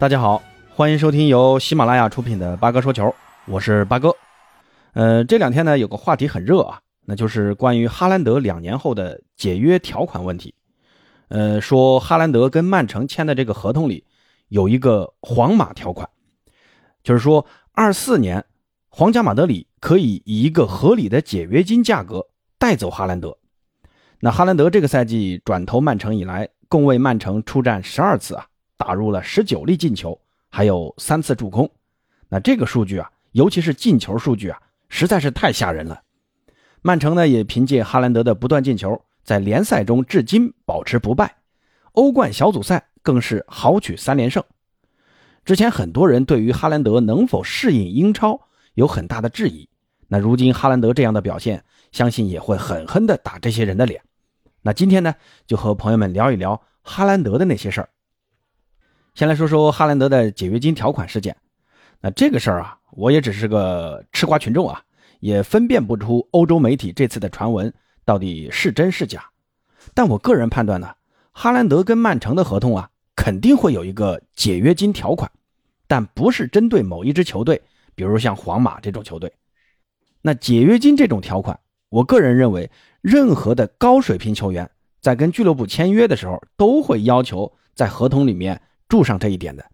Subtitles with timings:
[0.00, 0.42] 大家好，
[0.74, 4.16] 欢迎收听由喜马拉雅出品的八哥说球，我是八哥。
[4.94, 10.54] 呃，这两天呢有个话题很热啊，那就是关于哈兰德两年后的解约条款问题。
[11.28, 14.02] 呃，说哈兰德跟曼城签的这个合同里
[14.48, 16.08] 有一个皇马条款，
[17.04, 18.42] 就是说二四年
[18.88, 22.26] 皇家马德里可以以一个合理的解约金价格
[22.58, 23.36] 带走哈兰德。
[24.20, 28.46] 那哈兰德这个赛季转投曼城以来，共为曼城出战十二次啊。
[28.80, 31.70] 打入了十九粒进球，还有三次助攻，
[32.30, 34.58] 那这个数据啊，尤其是进球数据啊，
[34.88, 36.00] 实在是太吓人了。
[36.80, 41.36] 曼城呢也凭借哈兰德的不断进球，在联赛中至今保持不败，
[41.92, 44.42] 欧冠小组赛更是豪取三连胜。
[45.44, 48.40] 之前很多人对于哈兰德能否适应英超
[48.72, 49.68] 有很大的质疑，
[50.08, 54.00] 那如今哈兰德这样的表现，相信也会狠狠地打这些人的脸。
[54.62, 55.14] 那今天呢，
[55.46, 57.90] 就和朋友们聊一聊哈兰德的那些事儿。
[59.14, 61.36] 先来说说哈兰德的解约金条款事件。
[62.00, 64.82] 那这个事儿啊，我也只是个吃瓜群众啊，
[65.18, 67.72] 也分辨不出欧洲媒体这次的传闻
[68.04, 69.24] 到底是真是假。
[69.92, 70.94] 但我个人判断呢，
[71.32, 75.30] 哈兰德跟曼城的合同啊，肯定会有一个解约金条款，
[75.86, 77.60] 但不是针对某一支球队，
[77.94, 79.30] 比如像皇马这种球队。
[80.22, 81.58] 那解约金这种条款，
[81.90, 82.70] 我个人认为，
[83.02, 88.58] 任何的高水平球员在跟俱乐部签约的时候，都会要求在合同里面。
[88.90, 89.64] 注上这一点的，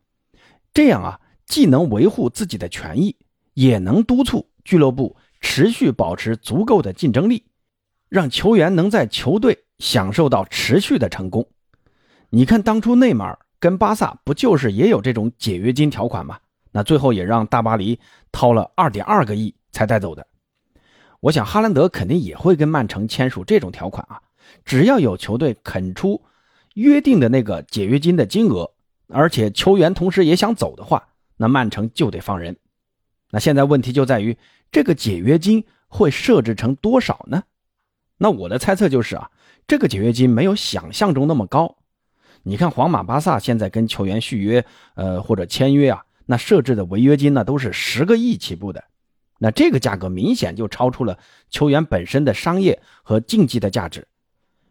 [0.75, 3.17] 这样啊，既能维护自己的权益，
[3.55, 7.47] 也能督促俱乐部持续保持足够的竞争力，
[8.11, 11.49] 让球员能在球队享受到持续的成功。
[12.29, 16.39] 你看，当初内马尔跟巴萨不就是也有这种解约金条款吗？
[16.73, 17.99] 那最后也让大巴黎
[18.31, 20.27] 掏了二点二个亿才带走的。
[21.21, 24.21] 我想哈兰德肯定也会跟曼城签署这种条款啊，
[24.67, 26.23] 只要有球队肯出
[26.75, 28.71] 约定的那个解约金的金额。
[29.09, 32.57] 而且球员同时也想走的话，那曼城就得放人。
[33.31, 34.37] 那现在问题就在于
[34.71, 37.45] 这个解约金会设置成多少呢？
[38.19, 39.31] 那我的猜测就是啊，
[39.67, 41.77] 这个解约金没有想象中那么高。
[42.43, 44.65] 你看皇马、巴萨现在跟球员续约，
[44.95, 48.85] 呃或者签约啊，那设置的违约金呢都是十个亿起步的。
[49.39, 51.19] 那这个价格明显就超出了
[51.51, 54.07] 球员本身的商业和竞技的价值。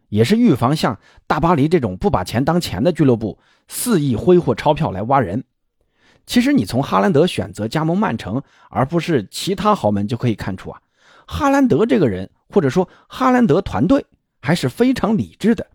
[0.08, 5.44] 也是预防像大巴黎这种不把钱当钱的俱乐部肆意挥霍钞票来挖人。
[6.26, 10.80] 其实你从哈兰德选择加盟曼城而不是其他豪门就可以看出啊，
[11.26, 14.06] 哈兰德这个人或者说哈兰德团队
[14.40, 15.66] 还是非常理智的，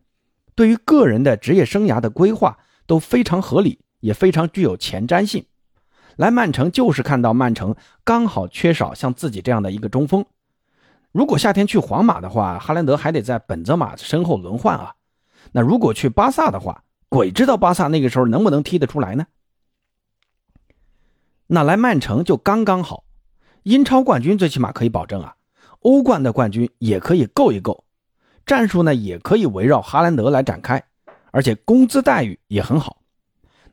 [0.55, 5.45] 对于个人的职业生涯的规划都非常合理，也非常具有前瞻性。
[6.17, 10.25] 来曼城就是看到曼城刚好缺少像自己这样的一个中锋。
[11.11, 14.95] 如果夏天去皇马的话，哈兰德还得在本泽马身后轮换啊。
[15.51, 19.25] 那如果去巴萨的话，鬼知道巴萨那个时候能不能踢得出来呢？
[21.47, 23.03] 那来曼城就刚刚好，
[23.63, 25.35] 英超冠军最起码可以保证啊，
[25.79, 27.83] 欧冠的冠军也可以够一够，
[28.45, 30.81] 战术呢也可以围绕哈兰德来展开，
[31.31, 33.01] 而且工资待遇也很好。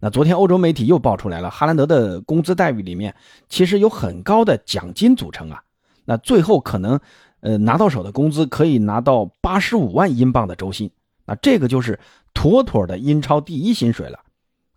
[0.00, 3.14] 那昨天欧洲媒体又爆出来了，哈兰德的工资待遇里面
[3.48, 5.62] 其实有很高的奖金组成啊。
[6.04, 6.98] 那最后可能。
[7.40, 10.90] 呃，拿到手的工资可以拿到八十五万英镑的周薪，
[11.24, 11.98] 那这个就是
[12.34, 14.20] 妥妥的英超第一薪水了，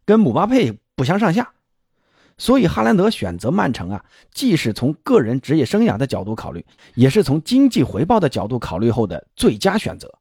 [0.06, 1.52] 跟姆巴佩不相上下。
[2.38, 10.12] 所以哈兰德选择曼城啊，既是从个人职业生涯的角度考虑，也是从经济回报的角度考虑后的最佳选择。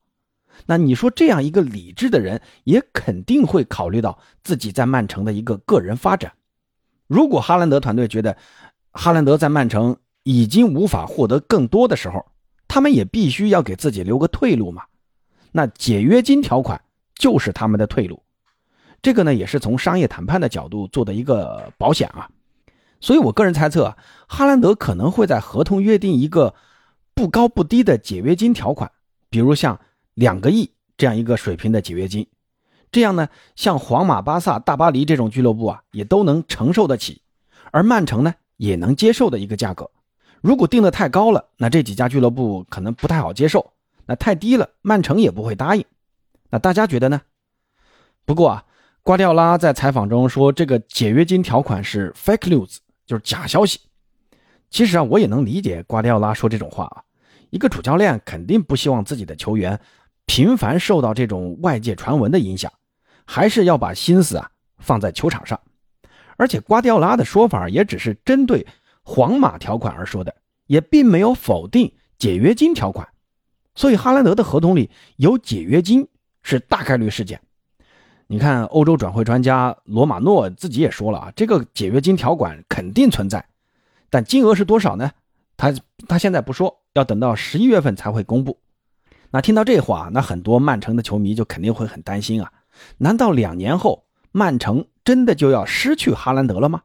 [0.66, 6.30] 那你说这样一个理智的人，也肯定会考虑到自己在曼城的一个个人发展。
[7.06, 8.36] 如果哈兰德团队觉得
[8.92, 9.96] 哈兰德在曼城，
[10.30, 12.24] 已经无法获得更多的时候，
[12.68, 14.84] 他们也必须要给自己留个退路嘛。
[15.50, 16.80] 那解约金条款
[17.16, 18.22] 就是他们的退路，
[19.02, 22.30] 这个呢也是从商业谈判的角度做的一个保险啊。
[23.00, 23.96] 所以我个人猜测，
[24.28, 26.54] 哈兰德可能会在合同约定一个
[27.12, 28.88] 不高不低的解约金条款，
[29.30, 29.80] 比如像
[30.14, 32.24] 两个亿这样一个水平的解约金，
[32.92, 37.20] 这样呢，像皇马、巴萨、大巴黎这种俱乐部啊，也都能承受得起，
[37.72, 39.90] 而曼城呢也能接受的一个价格。
[40.40, 43.60] 如果定的太高了，那这几家俱乐部可能不太好接受；
[44.06, 45.84] 那太低了，曼城也不会答应。
[46.48, 47.20] 那大家觉得呢？
[48.24, 48.64] 不过啊，
[49.02, 53.80] 瓜迪奥拉在采访中说，这个解约金条款是 fake news，就是假消息。
[54.70, 57.02] 其实啊，我也能理解瓜迪奥拉说这种话啊。
[57.50, 59.78] 一个主教练肯定不希望自己的球员
[60.24, 62.72] 频繁受到这种外界传闻的影响，
[63.26, 65.60] 还是要把心思啊放在球场上。
[66.36, 68.66] 而且瓜迪奥拉的说法也只是针对。
[69.02, 70.34] 皇马条款而说的，
[70.66, 73.08] 也并没有否定解约金条款，
[73.74, 76.08] 所以哈兰德的合同里有解约金
[76.42, 77.40] 是大概率事件。
[78.26, 83.44] 你看，欧洲转会专家罗马诺自己也说了啊，这个解约金条款肯定存在，
[84.08, 85.10] 但金额是多少呢？
[85.56, 85.74] 他
[86.06, 88.60] 他现在不说，要等到十一月份才会公布。
[89.32, 92.52] 那听到这话，那很多曼城的球迷就肯定会很担心啊。
[92.98, 96.82] 难道两年后曼城真的就要失去哈兰德了吗？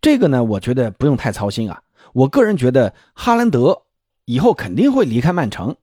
[0.00, 1.82] 这个呢，我觉得不用太操心啊。
[2.12, 3.82] 我个人觉得哈兰德
[4.24, 5.76] 以后肯定会离开曼城，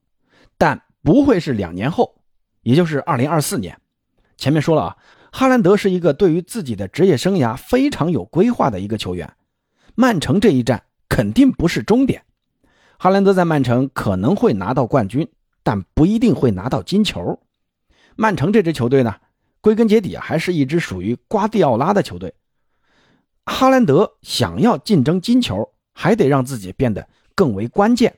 [0.58, 2.16] 但不会是两年后，
[2.62, 3.78] 也就是二零二四年。
[4.36, 4.96] 前面说了啊，
[5.32, 9.32] 哈兰德是一个对于自己的职业生涯非常有规划的一个球员。
[9.94, 12.24] 曼城这一战肯定不是终点，
[12.98, 15.28] 哈兰德在曼城可能会拿到冠军。
[15.66, 17.40] 但不一定会拿到金球。
[18.16, 19.14] 曼城这支球队呢，
[19.62, 22.34] 归根结底啊还是一支属于瓜迪奥拉的球队。
[23.46, 28.14] 哈兰德想要竞争金球，还得让自己变得更为关键。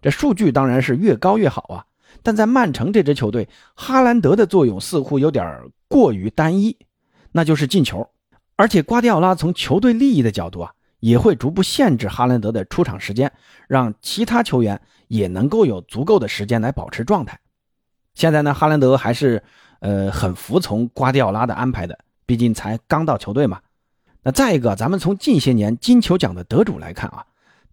[0.00, 1.84] 这数据当然是越高越好啊。
[2.22, 6.76] 但在曼城这支球队，哈兰德的作用似乎有点过于单一，
[7.32, 8.08] 那就是进球。
[8.56, 13.32] 而且瓜迪奥拉从球队利益的角度啊，也会逐步限制哈兰德的出场时间，
[13.68, 14.80] 让其他球员。
[15.08, 17.38] 也能够有足够的时间来保持状态。
[18.14, 19.40] 现在呢，哈兰德还是
[19.78, 21.96] 呃很服从瓜迪奥拉的安排的，
[22.26, 23.60] 毕竟才刚到球队嘛。
[24.26, 27.24] 那再一个，咱们从近些年金球奖的得主来看啊，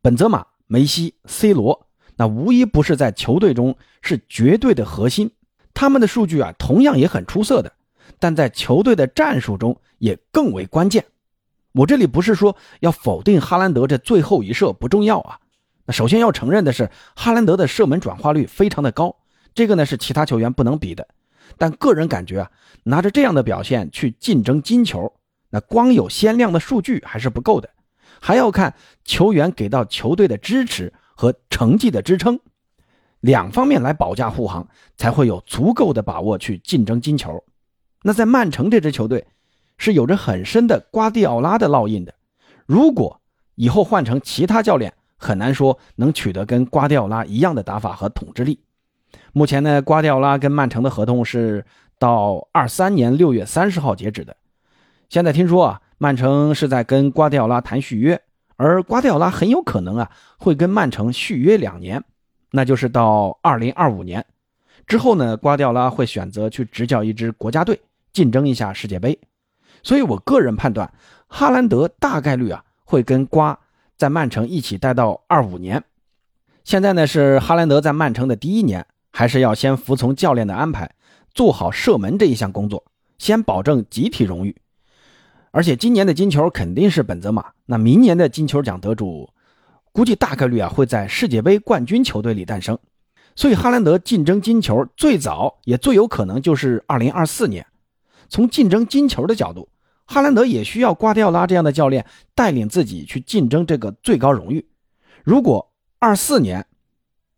[0.03, 5.31] 本泽马、梅西、C 罗，那无一不是在球队中是绝对的核心。
[5.73, 7.73] 他们的数据啊，同样也很出色的，
[8.19, 11.03] 但在球队的战术中也更为关键。
[11.71, 15.39] 我这里不是说要否定哈兰德这最后一射不重要啊。
[15.87, 19.15] 那首先要承认的是，哈兰德的射门转化率非常的高，
[19.55, 21.07] 这个呢是其他球员不能比的。
[21.57, 22.51] 但个人感觉啊，
[22.83, 25.11] 拿着这样的表现去竞争金球，
[25.53, 27.69] 那光有鲜亮的数据还是不够的，
[28.19, 28.73] 还要看
[29.05, 32.39] 球员给到球队的支持和成绩的支撑，
[33.19, 34.67] 两方面来保驾护航，
[34.97, 37.43] 才会有足够的把握去竞争金球。
[38.01, 39.27] 那在曼城这支球队，
[39.77, 42.15] 是有着很深的瓜迪奥拉的烙印的。
[42.65, 43.21] 如果
[43.53, 48.59] 以后换成其他教练，很难说能取得跟瓜迪奥拉一样的打法和统治力。
[49.33, 51.63] 目前呢，瓜迪奥拉跟曼城的合同是
[51.99, 54.35] 到二三年六月三十号截止的。
[55.13, 58.19] 现在听说啊，曼城是在跟瓜迪奥拉谈续约，
[58.55, 62.03] 而瓜迪奥拉很有可能啊会跟曼城续约两年，
[62.49, 64.25] 那就是到二零二五年
[64.87, 67.79] 之后呢，瓜迪奥拉会选择去执教一支国家队，
[68.11, 69.19] 竞争一下世界杯。
[69.83, 70.91] 所以我个人判断，
[71.27, 73.59] 哈兰德大概率啊会跟瓜。
[73.95, 75.83] 在曼城一起待到二五年，
[76.63, 80.89] 现在呢是哈兰德在曼城的第一年，还是要先服从教练的安排，
[81.35, 82.83] 做好射门这一项工作，
[83.19, 84.55] 先保证集体荣誉。
[85.53, 89.29] 而且今年的金球肯定是本泽马，那明年的金球奖得主，
[89.91, 92.77] 估计大概率啊会在世界杯冠军球队里诞生。
[93.35, 97.65] 所以哈兰德竞争金球最早也最有可能就是二零二四年。
[98.29, 99.69] 从竞争金球的角度。
[100.05, 104.67] 哈兰德也需要瓜迪奥拉这样的教练带领自己去竞争这个最高荣誉。
[105.23, 106.65] 如果二四年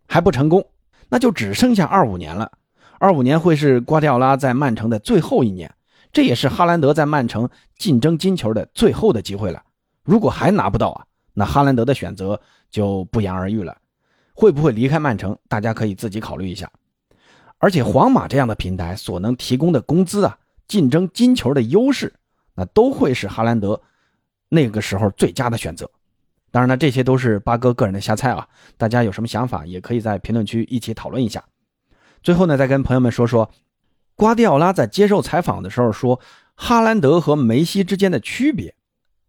[0.07, 0.65] 还不成功，
[1.09, 2.53] 那就只剩下二五年了。
[2.97, 5.74] 二五年会是瓜迪奥拉在曼城的最后一年，
[6.15, 9.61] 这也是哈兰德在曼城竞争金球的最后的机会了。
[10.01, 12.39] 如果还拿不到啊，那哈兰德的选择
[12.71, 13.75] 就不言而喻了。
[14.33, 16.71] 会不会离开曼城，大家可以自己考虑一下。
[17.57, 20.37] 而且皇马这样的平台所能提供的工资啊，
[20.69, 22.13] 竞争金球的优势。
[22.53, 23.81] 那都会是哈兰德
[24.47, 25.91] 那个时候最佳的选择。
[26.49, 28.47] 当然呢，这些都是八哥个人的瞎猜啊。
[28.77, 31.43] 大家有什么想法，也可以在评论区一起讨论一下。
[32.23, 33.51] 最后呢，再跟朋友们说说，
[34.15, 36.19] 瓜迪奥拉在接受采访的时候说，
[36.55, 38.73] 哈兰德和梅西之间的区别。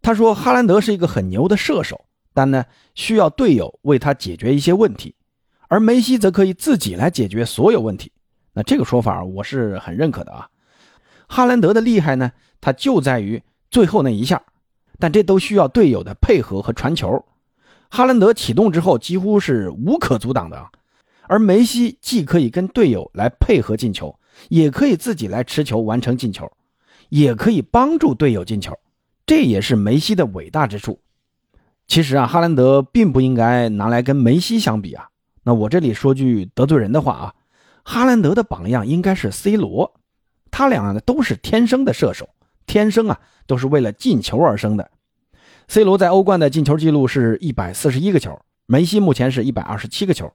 [0.00, 2.64] 他说，哈兰德是一个很牛的射手，但呢
[2.94, 5.16] 需要队友为他解决一些问题，
[5.68, 8.12] 而梅西则可以自己来解决所有问题。
[8.52, 10.48] 那这个说法我是很认可的啊。
[11.28, 12.30] 哈兰德的厉害呢？
[12.60, 14.40] 他就在于最后那一下，
[15.00, 17.24] 但这都需要队友的配合和传球。
[17.90, 20.70] 哈兰德启动之后几乎是无可阻挡的，
[21.28, 24.16] 而梅西既可以跟队友来配合进球，
[24.48, 26.50] 也可以自己来持球完成进球，
[27.08, 28.78] 也可以帮助队友进球，
[29.26, 31.00] 这也是梅西的伟大之处。
[31.86, 35.08] 其实啊，哈兰德并不应该拿来跟梅西相比啊。
[35.44, 37.34] 那我这里说句得罪人的话啊，
[37.84, 40.00] 哈兰德的榜样应该是 C 罗，
[40.50, 42.28] 他俩呢都是天生的射手。
[42.66, 44.90] 天生啊，都是为了进球而生的。
[45.68, 50.32] C 罗在欧冠的进球记录是一百四十一个球，梅西目前是一百二十七个球。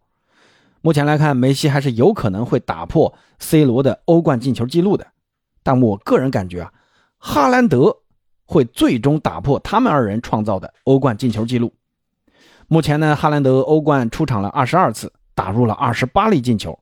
[0.81, 5.07] 目前来看，梅西还是有可能会打破 C 罗的欧冠进球记录的。
[5.63, 6.73] 但我个人感觉啊，
[7.19, 7.97] 哈兰德
[8.45, 11.73] 会最终打破他们二人创造的欧冠进球记录。
[12.67, 16.79] 目前呢，哈兰德欧冠出场了二十二次，打入了二十八粒进球。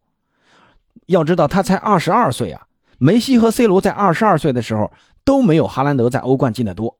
[1.07, 2.67] 要知道他才二十二岁啊。
[2.97, 4.91] 梅西和 C 罗在二十二岁的时候
[5.23, 6.97] 都没有哈兰德在欧冠进的多。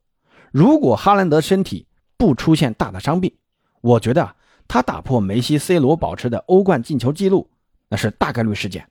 [0.51, 1.88] 如果哈兰德身体
[2.18, 3.34] 不出现大的伤病，
[3.82, 4.36] 我觉得
[4.69, 7.49] 他打破梅西、C 罗保持的欧冠进球记录，
[7.89, 8.88] 那是大概率事件。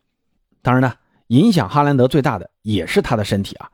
[0.60, 0.92] 当然呢，
[1.28, 3.70] 影响哈兰德最大的也是他的身体啊。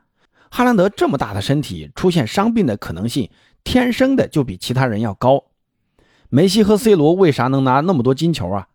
[0.50, 3.30] 哈兰德这么大的身体，出现伤病的可能性，
[3.64, 5.42] 天生的就比其他人要高。
[6.28, 8.68] 梅西和 C 罗为啥能拿那么多金球啊？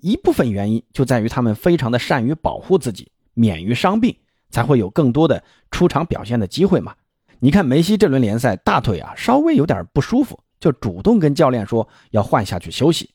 [0.00, 4.14] 一部分原因就在于他们非常的善于保护自己，免于伤病，
[4.50, 6.94] 才会有更多的出场表现的机会嘛。
[7.40, 13.10] 你看梅西这轮联赛大腿啊稍微有点不舒服，就主动跟教练说要换下去休息。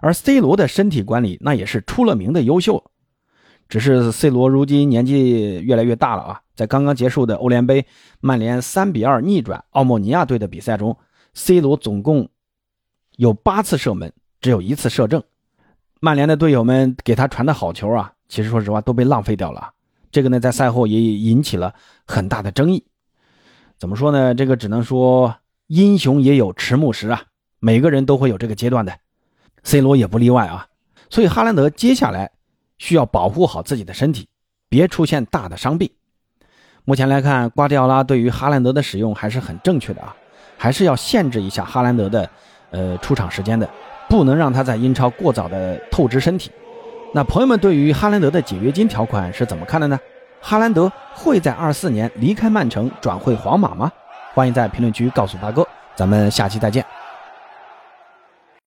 [0.00, 2.90] 而 C 罗的身体管理那也是出了名的优秀，
[3.68, 6.40] 只是 C 罗如今年纪越来越大了啊。
[6.54, 7.86] 在刚刚结束的欧联杯，
[8.20, 10.96] 曼联三比二逆转奥莫尼亚队的比赛中
[11.34, 12.28] ，C 罗总共
[13.16, 15.22] 有八次射门，只有一次射正。
[16.00, 19.72] 曼联的队友们给他传的好球啊，其实说实话都被浪费掉了。
[20.10, 21.74] 这个呢，在赛后也引起了
[22.06, 22.82] 很大的争议。
[23.78, 24.34] 怎么说呢？
[24.34, 25.34] 这个只能说
[25.70, 27.22] 英雄也有迟暮时啊，
[27.60, 28.92] 每个人都会有这个阶段的
[29.62, 30.66] ，C 罗也不例外啊。
[31.08, 32.32] 所以哈兰德接下来
[32.76, 34.26] 需要保护好自己的身体，
[34.68, 35.88] 别出现大的伤病。
[36.84, 40.16] 目前来看，瓜迪奥拉对于哈兰德的使用还是很正确的啊，
[40.58, 42.28] 还是要限制一下哈兰德的
[42.72, 43.70] 呃出场时间的。
[44.08, 46.50] 不能让他在英超过早的透支身体。
[47.14, 49.96] 那朋友们对于哈兰德的解约金条款是怎么看的呢？
[50.40, 53.92] 哈兰德会在二四年离开曼城转会皇马吗？
[54.34, 55.66] 欢迎在评论区告诉八哥。
[55.94, 56.84] 咱们下期再见。